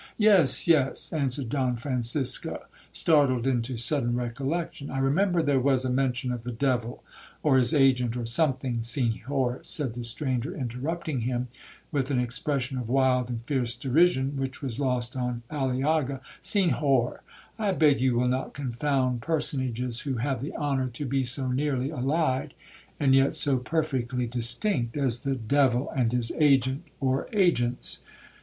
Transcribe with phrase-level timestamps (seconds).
[0.17, 6.31] '—'Yes, yes,' answered Don Francisco, startled into sudden recollection, 'I remember there was a mention
[6.31, 11.49] of the devil,—or his agent,—or something'—'Senhor,' said the stranger interrupting him,
[11.91, 17.19] with an expression of wild and fierce derision, which was lost on Aliaga—'Senhor,
[17.59, 21.91] I beg you will not confound personages who have the honour to be so nearly
[21.91, 22.55] allied,
[22.99, 28.01] and yet so perfectly distinct as the devil and his agent, or agents.